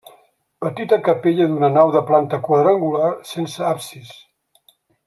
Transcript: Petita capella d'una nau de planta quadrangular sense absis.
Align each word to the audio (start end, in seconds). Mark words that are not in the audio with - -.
Petita 0.63 0.99
capella 1.09 1.47
d'una 1.51 1.69
nau 1.75 1.93
de 1.97 2.03
planta 2.09 2.41
quadrangular 2.49 3.13
sense 3.35 3.67
absis. 3.77 4.15